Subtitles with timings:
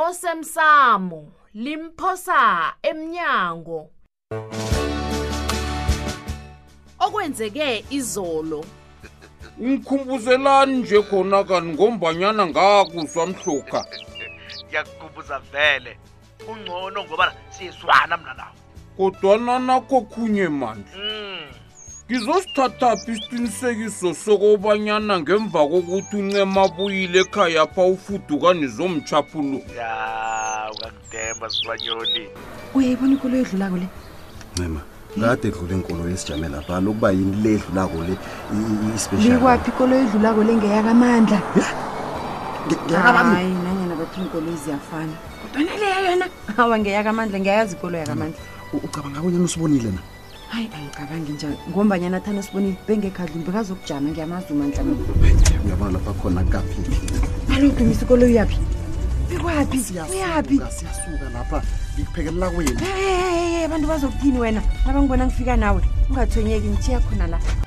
[0.00, 1.22] osemsamo
[1.62, 2.42] limphosa
[2.90, 3.80] emnyango
[7.04, 8.60] okwenzeke izolo
[9.62, 13.80] ngikhumbuzelani nje khona kani ngombanyana ngakuzwa mhlukha
[14.64, 15.92] ngiyakukhumbuza vele
[16.50, 17.24] ungcono ngoba
[17.54, 18.54] siyezwana mna nawo
[18.96, 21.44] kodwananakho khunye mandla mm
[22.12, 29.90] ngizosithatha phi isiqinisekiso sokobanyana ngemva kokuthi uncema buyile ekhaya pha ufudukani zomtshaphulo ya
[30.74, 32.22] ungakudemba sibanyoni
[32.76, 33.86] uyayibona ikolo edlulako le
[34.54, 34.80] ncema
[35.18, 38.14] ngade edlule inkolo yesijamela phana ukuba yini le edlulako le
[38.98, 41.38] ispeialikwaphi ikolo edlulako le ngeyakamandla
[43.02, 46.26] hayi nanyena bathi inkolo eziyafana kodwa naleya yona
[46.62, 48.38] awa ngeyakamandla ngiyayazi ikolo yakamandla
[48.84, 50.02] ucabanga kunyena usibonile na
[50.52, 56.78] hayi angicabangi njani ngombanyana athani osibonile bengekhadlumi bekazokujama ngiyamazuma ntlamuyaba lapha khona kaphi
[57.54, 58.58] alo dumisa kolo uyaphi
[59.28, 59.78] bekwaphi
[60.12, 61.58] uyaphi siyasuka lapha
[61.94, 67.61] ngikuphekelela wena e abantu bazokuthini wena nabangibona ngifika nawe ungathwenyeki ngithiya khona lapha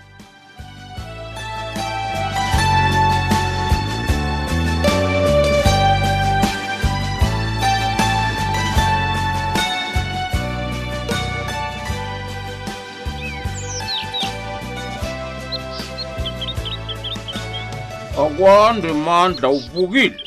[18.38, 20.20] kwande mandla uvukile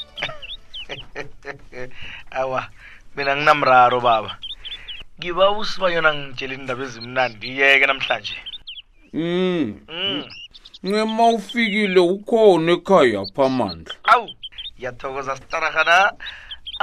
[2.39, 2.69] awa
[3.17, 4.31] mina nginamraro baba
[5.19, 8.35] ngiba usibanyana ngitshela indaba ezimnandiyeke namhlanje
[9.13, 9.33] mm.
[9.97, 10.23] mm.
[10.83, 14.29] ncema ufikile ukhona ekhaya pha mandla awu
[14.85, 15.97] yathokoza sitarahana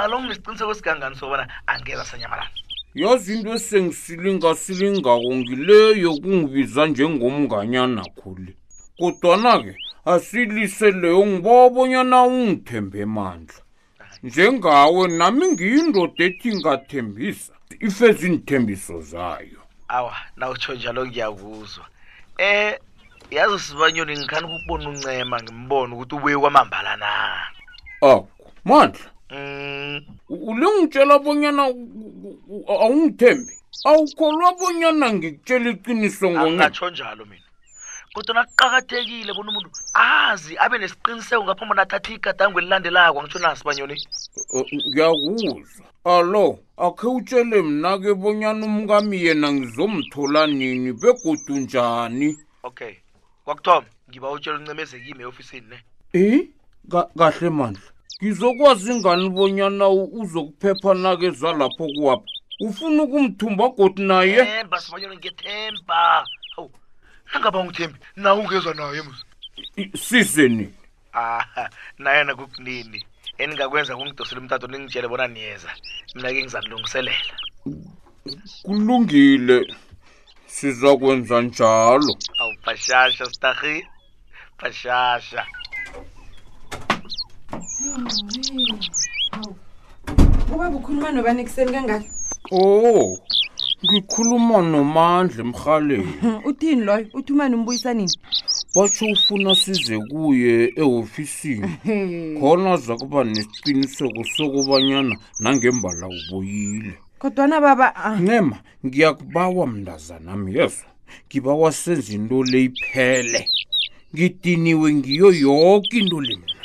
[0.01, 2.51] alo ngisiqiniseko esigangani sobona angeza sanyamalana
[3.01, 8.51] yazi into esengisilingasilingako ngileyo kungibiza njengomnganyanakho le
[8.99, 9.73] kodwana-ke
[10.13, 13.59] asilisele ungibabonyana ungithembe mandla
[14.27, 17.51] njengawe nami ngiyindoda ethi ngathembisa
[17.87, 19.59] ifeze iinthembiso zayo
[19.97, 22.79] awa nawutsho njalo ngiyakuzwa um e,
[23.35, 27.11] yazi sibanyoni ngikhani ukubona uncema ngimbone ukuthi ubuye kwamambala na
[28.11, 28.27] ako
[28.69, 30.01] mandla um mm.
[30.49, 31.63] ulingitshela bonyana
[32.83, 33.53] awungithembi
[33.89, 37.44] awukholwa bonyana ngikutshela iqiniso ngatsho njalo mina
[38.15, 39.69] kodwana kuqakathekile bona umuntu
[40.07, 43.95] azi abe nesiqiniseko ngaphambi nathatha igadango elilandelako angitsho nasibanyoni
[44.55, 45.83] eh, eh, ngiyakuzwa
[46.15, 46.45] allo
[46.85, 52.29] akhe utshele mna-ke bonyana umkami yena ngizomthola nini begodu njani
[52.67, 52.93] okay
[53.45, 55.77] kwakuthoma ngiba utshela uncemezekime eofisini ne
[56.19, 56.47] em
[56.93, 57.89] eh, kahle mandla
[58.21, 62.27] ngizokwazi ingani bonyana uzokuphepha nake zalapho kuwapha
[62.65, 66.23] ufuna ukumthumba godu naye basibanyoni ngethemba
[67.35, 69.19] angaba ungithembi nawe ungezwa nayo emz
[70.07, 70.65] sizenini
[71.13, 71.63] aha
[72.03, 72.99] nayena kukunini
[73.41, 75.69] eningakwenza kungidosele umtato ningitshele bona niyeza
[76.15, 77.33] mina-ke ngizanilungiselela
[78.65, 79.57] kulungile
[80.55, 83.75] sizakwenza njalo awu bhashasha stahi
[84.59, 85.41] bhashasha
[90.53, 92.07] ubaba ukhuluma nobani ekuseni kangaka
[92.57, 93.09] o oh
[93.83, 96.13] ngikhuluma nomandla emhaleni
[96.49, 98.17] uthini loyo uthi umani umbuyisanini
[98.75, 101.69] batsho ufuna size kuye ehofisini
[102.39, 107.91] khona aza kuba nesiqiniseko sokubanyana nangembala ubuyile kodwana baba
[108.27, 110.85] nema ngiyakubawa mndazanami yeso
[111.27, 113.41] ngibawa senza into le iphele
[114.13, 116.55] ngidiniwe ngiyo yoke into le mna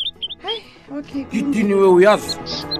[1.33, 2.80] ngidiniwe uyazi okay.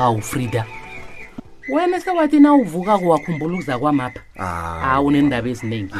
[0.00, 0.66] hawu frida
[1.68, 4.80] wena sewathi na uvuka kuwakhumbula ukuza kwamapha ah.
[4.82, 5.94] hawu unendaba eziningi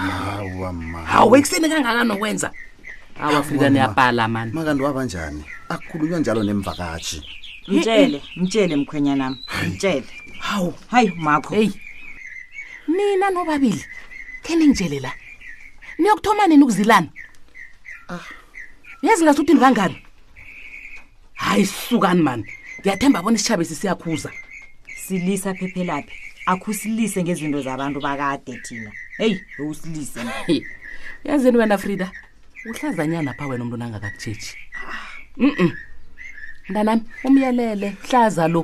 [1.05, 2.49] hawu ekuseni kangaka nokwenza
[3.21, 7.19] hawa frida niyabhala mani makanti wabanjani akukhulunywa njalo nemvakashi
[7.69, 8.43] mtshele eh, eh.
[8.43, 9.37] mtshele mkhwenya nami
[9.69, 10.07] mtshele
[10.41, 11.73] hawu hayi makho heyi
[12.89, 13.85] nina nobabili
[14.43, 15.13] kheni ngitshele la
[15.99, 17.09] niyokuthoma nini ukuzilana
[18.09, 18.19] ah.
[19.03, 19.97] yezi ngasuthi ndikangani
[21.35, 22.47] hayi sukani mani
[22.81, 24.31] ngiyathemba bona isitshabe sisiyakhuza
[25.07, 26.13] silisa phephelaphi
[26.53, 30.21] akhusilise ngezinto zabantu bakade thina heyi ewusilise
[31.29, 32.07] yazini wena frida
[32.71, 34.53] uhlazanyana pha wena umntu onangakakutshetshi
[35.41, 35.71] mm
[36.69, 38.61] mntanami umyelele hlaza lo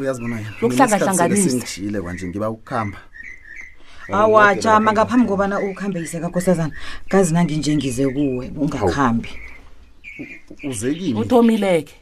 [0.00, 2.98] uyazibonayokuhlazahlanganisaile kwanje ngiba ukuhamba
[4.12, 6.74] awaja mangaphambi kobana ukuhambe yisekakhosazana
[7.10, 9.38] kazinanginjengize kuwe ungakhambi oh
[10.68, 11.94] uzekimi uthomileke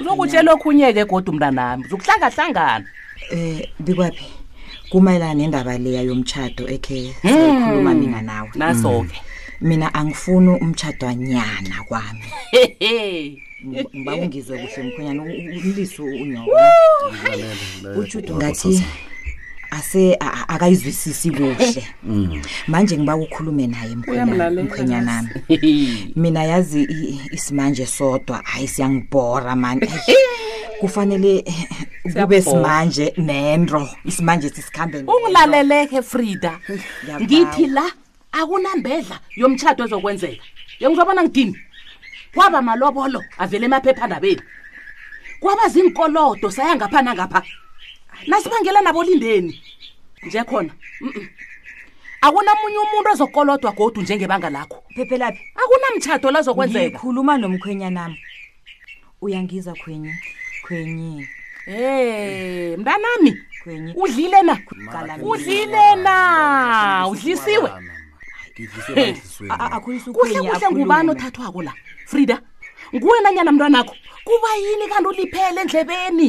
[0.00, 2.86] uzokutshela okhunye-ke godwa umnta nami uzokuhlangahlangana
[3.32, 4.26] um eh, ndikwaphi
[4.90, 7.36] kumayelana nendaba leya yomtshato ekhe hmm.
[7.36, 9.28] sakhuluma mina nawe naso-ke hmm.
[9.68, 12.26] mina angifuni umtshato anyana kwami
[13.66, 18.72] ngiba ungizwe kuhle mkhonyana umliso unyoutshuto ngathi
[19.70, 20.16] ase
[20.48, 22.42] akayizwisisi kuhle mm.
[22.68, 25.28] manje ngiba kukhulume naye mkhwenyanami
[26.16, 26.88] mina yazi
[27.32, 29.86] isimanje sodwa hayi siyangibhora mani
[30.80, 31.54] kufanele eh,
[32.04, 36.58] eh, kube simanje nendro isimanje sisikhambe ungilaleleke frida
[37.20, 37.84] ngithi la
[38.32, 40.42] akunambedla yomtshato ezokwenzeka
[40.80, 41.56] yengizobona ngidini
[42.34, 44.42] kwaba malobolo avele emaphephandabeni
[45.40, 47.40] kwaba zinkolodo saya ngapha nangapha
[48.26, 49.62] nasibangela nabo lindeni
[50.22, 50.72] nje khona
[52.26, 58.12] akunamunye umuntu ozokolodwa godu njengebanga lakho phephelaphi akunamtshato lazokwenzeka khuluma nomkhwenya nam
[59.24, 60.12] uyangiza khwenye
[60.64, 61.26] khwenye
[61.66, 61.76] em
[62.74, 63.32] eh, mntanami
[64.02, 64.54] udlile na
[65.22, 66.14] udlile na
[67.10, 67.70] udlisiwe
[70.14, 71.72] kuhle kuhle ngubani othathwako la
[72.10, 72.42] frida
[72.94, 73.94] nguwe nanyana mntwanakho
[74.26, 76.28] kuba yini kanti uliphele endlebeni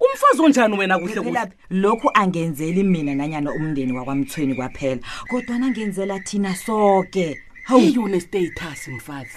[0.00, 5.00] umfazi onjani wena kuhle lokhu angenzeli mina nanyana umndeni wakwamthweni kwaphela
[5.30, 9.30] kodwa nangenzela thina soke hawiunestatus mfazi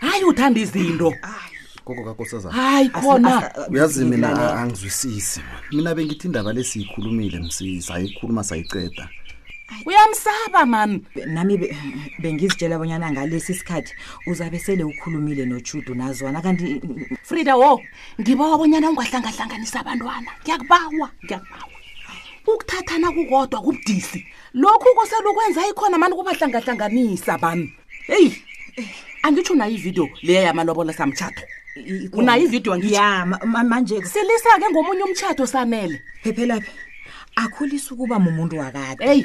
[0.00, 1.14] hayi uthanda izinto
[1.84, 5.40] koko kakosazan hayi khona uyazi mina angizwisisi
[5.72, 9.08] mina bengithi indaba lesiyikhulumile msiza ayikhuluma sayiceda
[9.86, 11.02] uyamsaba mami
[11.34, 11.54] nami
[12.22, 13.92] bengizitshela abonyana ngalesi sikhathi
[14.26, 16.80] uzabe sele ukhulumile nojudu nazwana kanti
[17.22, 17.80] frida wo
[18.20, 21.68] ngibawa abonyana ungahlangahlanganisa abantwana ngiyakubawa ngiyakubawa
[22.50, 27.72] ukuthathana kukodwa kubudisi lokhu koselukwenza ikhona mani kubahlangahlanganisa bami
[28.10, 28.28] heyi
[29.22, 31.42] angitsho nayo ividiyo leya yamalobola samtshato
[32.12, 36.72] unayo ividiyo angiyamanje silisa ke ngomunye umtshato sanele phephelaphi
[37.36, 39.24] akhulisa ukuba mumuntu wakade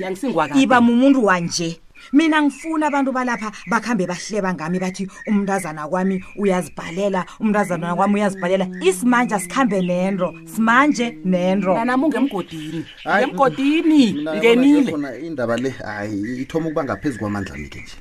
[0.61, 1.81] iba mumuntu wanje
[2.13, 9.39] mina ngifuna abantu balapha bakuhambe bahleba ngami bathi umntazana kwami uyazibhalela umntazana kwami uyazibhalela isimanje
[9.41, 14.05] sikhambe nento simanje nentoemgodinigemgodini
[14.37, 14.91] ngenile
[15.27, 17.93] indaba le hayi ithoma ukuba ngaphezu kwamandla mike nje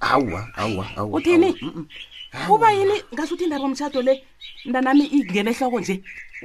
[0.00, 1.50] awa awa awa uthini
[2.46, 4.14] kuba yini ngasuthi indaba omtshato le
[4.66, 5.96] mntanami ingene ehloko nje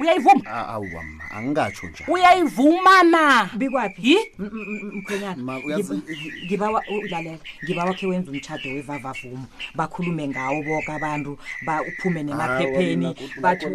[0.01, 3.23] uyayivumaawama ah, angingatsho njani uyayivuma na
[3.59, 4.17] bikwaphi
[4.97, 5.93] mkhonyana lalela
[7.65, 9.45] ngiba wakhe wenza umtshato wevavavumo
[9.75, 11.31] bakhulume ngawo boke abantu
[11.89, 13.09] uphume nemaphepheni
[13.41, 13.65] bathi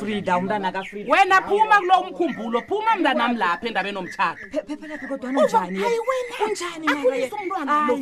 [0.00, 7.98] frida umntana kafrida wena phuma kulo mkhumbulo phuma mntanam lapha endabe nomtshatoeeaphi kodwanjaniunjaniumntwanaa oh,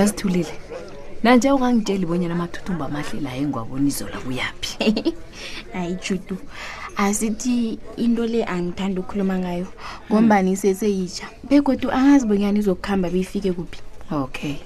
[0.00, 0.52] yazithulile
[1.22, 5.14] nanje ungangitsheli bonyana amathuthumba amahle la engiwabona izola kuyaphi
[5.74, 6.36] hayi judu
[7.04, 9.66] asithi into le angithanda ukukhuluma ngayo
[10.08, 13.80] ngombani seseyitsha begodu angazi bonyana izokuhamba beyifike kuphi
[14.24, 14.56] okay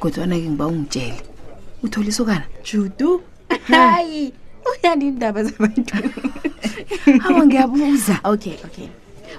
[0.00, 1.18] godwana ke ngiba ungitshele
[1.82, 3.08] uthole isokana judu
[3.74, 4.32] hayi
[4.70, 5.94] uyani indaba zabantu
[7.26, 8.88] awa ngiyabuza okay okay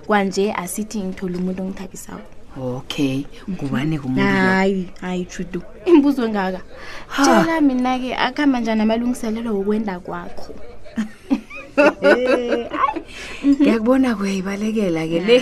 [0.07, 6.61] kwanje asithi ngithole umuntu ongithabisayo okay ngubani kumuhayi hayi judu imbuzo engaka
[7.15, 10.53] tshela mina-ke akuhamba njani amalungiselelo wokwenda kwakho
[12.01, 12.71] eh,
[13.45, 15.37] ngiyakubona kuyayibalekela ke le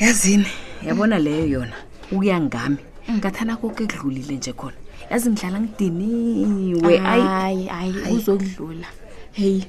[0.00, 0.48] yazini
[0.86, 1.76] yabona leyo yona
[2.12, 3.16] ukuya ngami mm.
[3.18, 4.76] ngathana koke kudlulile nje khona
[5.10, 8.88] yazi ngidlala ngidiniwe ayi hayi uzokudlula
[9.32, 9.64] heyi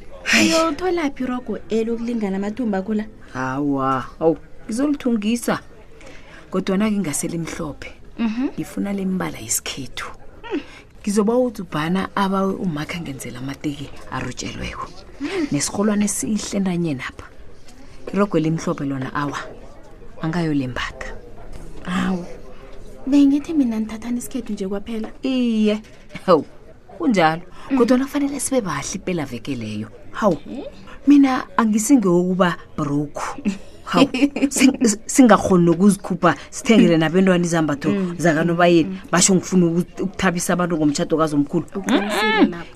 [0.51, 5.70] yothola phi rogo elo kulingana amathumba akho la hawa awu ngizolithungisa oh,
[6.51, 8.45] kodwana-ke ingaselimhlophe mhm.
[8.57, 10.05] ngifuna lembala yesikhethu
[11.01, 14.85] ngizoba uthi ubhana abawe umakha ngenzela amateki arutshelweko
[15.21, 15.27] mm.
[15.51, 17.25] nesirholwane esihle nanye napha
[18.13, 19.39] irogo elimhlophe lona awa
[20.21, 21.09] angayolembatha
[21.87, 22.25] awu
[23.07, 25.81] bengithi mina nithathana isikhethu nje kwaphela iye
[26.25, 26.45] hawu
[26.97, 27.41] kunjalo
[27.71, 27.77] mm.
[27.77, 30.65] kodwana kufanele sibe bahle impela veke leyo hawu eh?
[31.07, 33.23] mina angisingewokuba broku
[35.07, 38.97] singakhoni nokuzikhupha sithengele nabentwana izambatho mm, mm, zakanobayeni mm.
[39.11, 39.65] basho ngifuna
[39.99, 41.65] ukuthabisa abantu ngomtshato kazomkhulu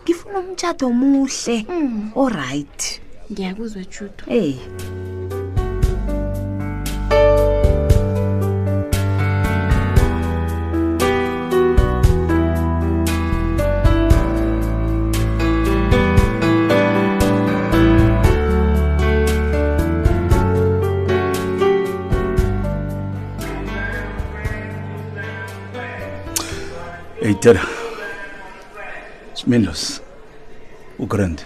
[0.03, 1.55] ngifuna umtshato omuhle
[2.15, 2.81] oriht
[3.31, 4.53] ngiyakuzwa judo e hey.
[27.45, 27.61] Tjena.
[29.37, 30.01] Smindlos.
[30.97, 31.37] Ugrand.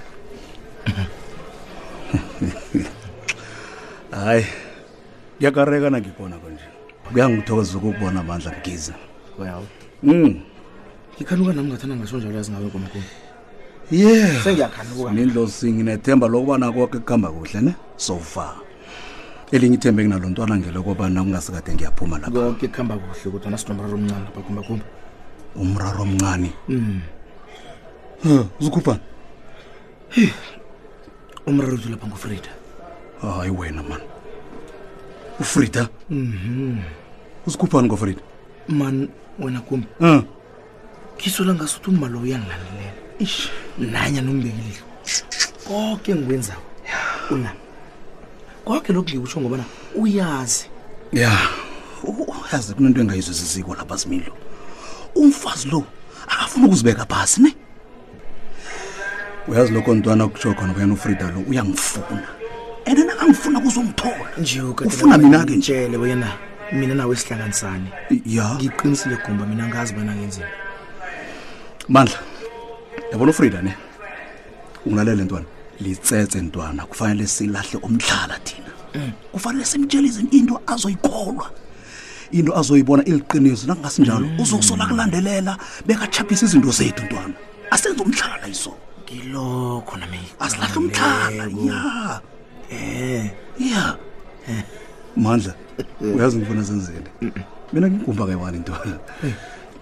[4.15, 4.45] Hayi.
[5.43, 6.63] Ngiyakareka na ngibona konje.
[7.03, 8.93] Kuyangithokoza ukubona amandla mgiza.
[9.39, 9.63] Wow.
[10.03, 10.35] Mm.
[11.19, 13.03] Ikhanuka nami ngathanda ngasho njalo yazi ngabe komkhulu.
[13.91, 14.39] Yeah.
[14.43, 15.09] Sengiyakhanuka.
[15.11, 17.73] Smindlos nginethemba lokubana kwakhe kuhamba kuhle ne?
[17.97, 18.53] So far.
[19.51, 24.41] elinye ithembe enginalo ntwana ngelokobana kungasikade ngiyaphuma lapha konke kuhamba kuhle kodwa nasinomraro omncane lapha
[24.47, 24.87] khumbakhumba
[25.55, 26.99] umraro omncane mm.
[28.61, 28.99] zikhuphani
[31.47, 32.49] umraro lapha ngufrida
[33.21, 34.01] hayi wena man
[35.39, 36.79] ufrida mhm.
[37.47, 37.89] uzikhuphani mm -hmm.
[37.89, 38.21] gofrida
[38.67, 40.21] man wena kumbi uh.
[41.17, 42.61] ngisola ngaso ukuthi umma lo uyangilalelela
[43.77, 44.77] nanya nombekile
[45.67, 46.59] konke engikwenzayo
[47.31, 47.51] una
[48.65, 49.63] konke lokhu ngikutsho ngobana
[49.95, 50.69] uyazi
[51.13, 51.49] ya yeah.
[52.05, 54.31] uyazi kunento engayizwe zisiko lapha zimilo
[55.15, 55.83] umfazi lo
[56.27, 57.51] akafuna ukuzibeka phasi ne
[59.47, 62.25] uyazi lokho ntwana kutsho khona kuyena ufrida lo uyangifuna
[62.85, 64.27] and na angifuna kuzomthola
[64.85, 66.29] ufuna mina-ke njele wena
[66.73, 67.89] mina nawe esihlanganisane
[68.25, 70.47] ya ngiqinisile gumba mina angazi bana ngenzima
[71.89, 72.19] mandla
[73.11, 73.73] yabona ufrida ne
[74.85, 75.45] unalele ntwana
[75.81, 79.11] litsetse ntwana kufanele silahle umdlala thina mm.
[79.31, 81.49] kufanele simtshelize into azoyikholwa
[82.31, 84.39] into azoyibona iliqiniso nakungasinjalo mm.
[84.39, 87.33] uzokusola kulandelela bekatshaphisa izinto zethu ntwana
[87.71, 88.71] asenze umtlhala iso
[89.03, 92.21] ngilokho nam asilahle umtlhala ya
[92.71, 93.97] um ya
[95.17, 95.53] mandla
[96.01, 97.07] uyazi ngifuna zenzeni
[97.73, 98.99] mina ngigumba kayiwani ntwana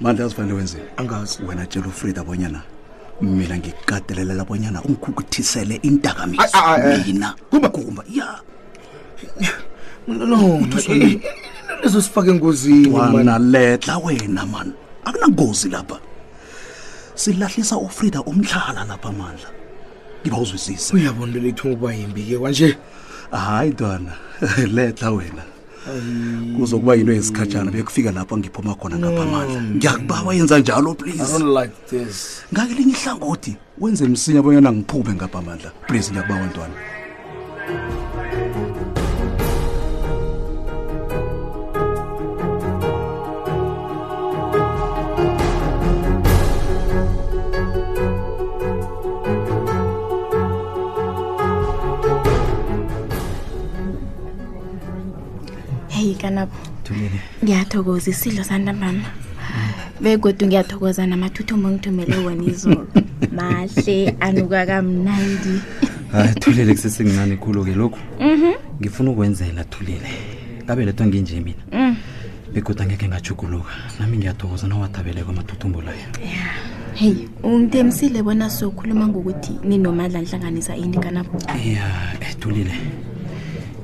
[0.02, 2.62] mandla yazi fanele wenzeni angazi wena tshela ufrida abonyana
[3.22, 7.06] mina ngikatelelela bonyana ungikhukuthisele intakamisa eh.
[7.08, 8.40] mina kumba kumba ya
[10.08, 11.20] no, no, no, no, no, no, no, no
[11.88, 14.72] ezosifaka engozinialetla wena mani
[15.08, 16.00] akunangozi lapha
[17.16, 19.50] silahlisa ufrida umtlhala lapha mandla
[20.22, 22.78] ngiba uzwisisa uyabona lelo ithunga ukuba yimbike kwanje
[23.32, 24.12] hayi ntwana
[24.76, 25.44] letla wena
[26.58, 29.32] kuzokuba yinto yesikhatshana bekufika lapho angiphuma khona ngapha mm.
[29.32, 31.70] mandla ngiyakuba wayenza njalo please
[32.54, 36.74] ngakelinye ihlangothi wenze msinya bonyana ngiphume ngapha mandla please ngiyakuba wantwana
[56.32, 56.52] mntanabo
[57.44, 59.08] ngiyathokoza isidlo santambama
[60.02, 62.84] bekodwa ngiyathokoza namathuthumbo ngithumele wona izolo
[63.32, 65.56] mahle anuka kamnandi
[66.12, 68.54] hayi thulile kusesengincane khulu-ke lokhu mhm.
[68.82, 70.12] ngifuna ukwenzela thulile
[70.86, 71.96] letho nginje mina mm.
[72.54, 76.10] begoda ngekhe ngajuguluka nami ngiyathokoza nawathabeleko amathuthumbo layo
[76.94, 81.40] heyi ungithemisile bona sokhuluma ngokuthi ninomadla nihlanganisa ini kanabo
[81.74, 81.88] ya
[82.30, 83.07] ethulile eh,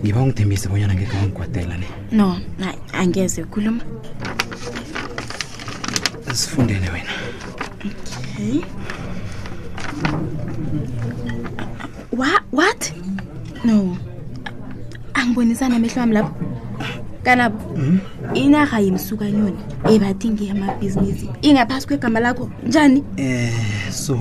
[0.04, 2.36] ngiba ungithembise bonyana ngekhe wangikwatela ne no
[2.94, 3.80] angeze khuluma
[6.36, 7.12] sifundele wena
[8.18, 8.60] okay
[12.20, 12.82] wa what
[13.64, 13.96] no
[15.16, 16.36] angibonisana amehlo wami lapho
[17.24, 18.38] kanabo mm -hmm.
[18.44, 24.20] inarha yemsukanyoni ebathi ngeyamabhizinisi ingaphasi kwegama lakho njani eh so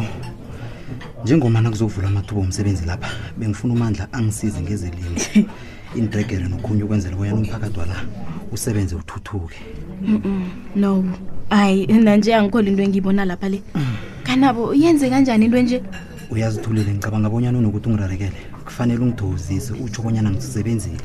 [1.24, 5.10] njengomana kuzovula amathuba omsebenzi lapha bengifuna umandla angisize ngezelimo
[5.96, 7.96] indregere nokhunye ukwenzela ubonyana umphakathi wala
[8.52, 9.56] usebenze uthuthuke
[10.76, 11.04] no
[11.50, 13.62] hayi nanje angikhole into engiyibona lapha le
[14.24, 15.82] kanabo yenze kanjani into enje
[16.30, 20.98] uyazithulile ngicabanga abonyana unokuthi ungirarekele kufanele ungithokozise utsho obonyana ngisisebenzile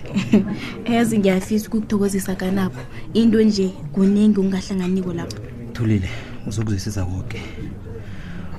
[0.88, 2.80] yazi ngiyafisa ukukuthokozisa kanabo
[3.14, 5.38] into nje kuningi ungahlanganiko lapho
[5.74, 6.10] thulile
[6.48, 7.40] uzokuzwisisa konke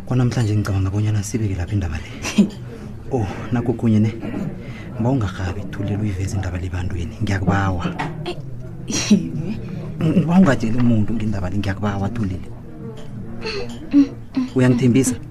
[0.06, 2.46] kwanamhlanje ngicabanga abonyana sibeke lapho indaba le
[3.12, 4.12] o oh, nakokunye ne
[4.98, 7.86] ngoba ungarhabi thulela uyiveza indaba lebantwini ngiyakubawa
[8.26, 8.38] eh,
[10.18, 14.58] ngoba ungatsheli umuntu ngendaba le ngiyakubawa thulile mm, mm.
[14.58, 15.22] uyangithembisa eh.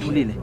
[0.00, 0.34] thulile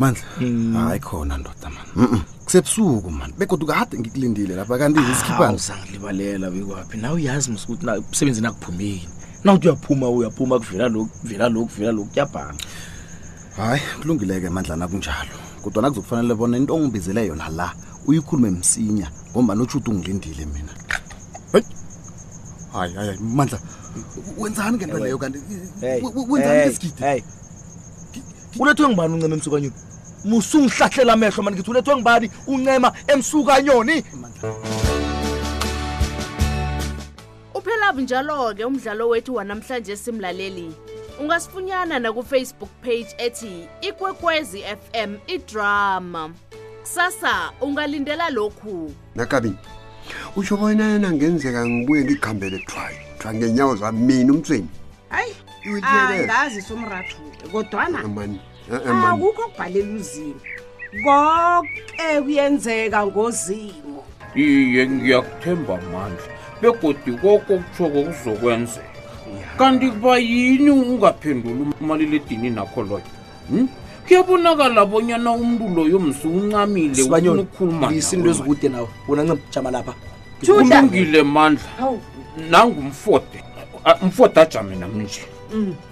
[0.00, 0.74] mandla mm.
[0.86, 7.50] hayi khona ndoda mani kusebusuku mani bekodwa kade ngikulindile lapha kanti ngisikhiphaangilibalela bekwaphi na uyazi
[7.50, 9.08] msukuthi usebenzini akuphumeni
[9.44, 12.64] na uthi uyaphuma uyaphuma kuvela loku kuvela loku kuvela loku kuyabhanga
[13.56, 17.72] hayi kulungileke mandla nakunjalo kodwa nakuzokufanele bona into ongibizele yona la
[18.06, 20.72] uyikhulume msinya ngomba notshuti ungilindile mina
[22.72, 23.58] hayi hayi hayi mandla
[24.38, 25.38] wenzani ngento leyo kanti
[26.30, 27.24] wenzani ngesigidi
[28.60, 29.72] ulethi uyangibani uncema emsukanyeni
[30.24, 34.04] musungihlahlela amehlo mani ngithi ulethwe ngibani uncema emsukanyoni
[37.54, 40.72] uphelabu njalo-ke umdlalo wethu wanamhlanje simlaleli
[41.20, 46.30] ungasifunyana nakufacebook page ethi ikwekwezi fm idrama
[46.80, 49.52] kusasa ungalindela lokhu nakabi
[50.36, 54.68] usho bonayona ngenzeka ngibuye ngikuhambele twayo twa ngenyawo zamini umtsweni
[55.08, 57.16] hayi angazi ah, somratho
[57.52, 60.34] kodwana eh, eh, eh, akukho okubhalela uzimo
[61.04, 68.84] konke kuyenzeka ngozimo iye ngiyakuthemba amandla begodi koko kutshoko kuzokwenzeka
[69.58, 73.04] kanti kuba yini ungaphenduli umaliledini nakho loyo
[73.50, 73.68] hmm?
[74.08, 77.02] kuyabonakala bonyana umntu loyo msi uncamile
[77.32, 79.94] ukhulumaisinto ezikude nawe bona ncamjama lapha
[80.46, 81.92] kulungile mandla
[82.50, 83.44] nangumfode
[83.84, 85.20] ah, mfode ajame namnje
[85.50, 85.89] Mm.